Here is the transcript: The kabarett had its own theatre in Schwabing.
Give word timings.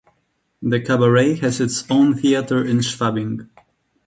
The 0.63 0.79
kabarett 0.79 1.41
had 1.41 1.61
its 1.61 1.83
own 1.91 2.15
theatre 2.15 2.63
in 2.65 2.77
Schwabing. 2.77 3.49